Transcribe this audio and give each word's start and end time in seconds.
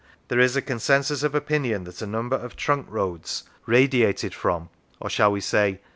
There 0.29 0.39
is 0.39 0.55
a 0.55 0.63
consensus 0.63 1.21
of 1.21 1.35
opinion 1.35 1.83
that 1.83 2.01
a 2.01 2.07
number 2.07 2.35
of 2.35 2.55
trunk 2.55 2.87
roads 2.89 3.43
47 3.67 3.67
Lancashire 3.67 3.71
radiated 3.71 4.33
from 4.33 4.69
or 4.99 5.11
(shall 5.11 5.31
we 5.31 5.41
say 5.41 5.79